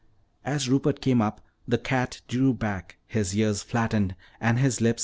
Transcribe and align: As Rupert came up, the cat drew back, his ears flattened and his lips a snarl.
As 0.43 0.67
Rupert 0.67 0.99
came 0.99 1.21
up, 1.21 1.41
the 1.67 1.77
cat 1.77 2.21
drew 2.27 2.55
back, 2.55 2.97
his 3.05 3.37
ears 3.37 3.61
flattened 3.61 4.15
and 4.39 4.57
his 4.57 4.81
lips 4.81 4.81
a 4.81 4.97
snarl. 4.97 4.99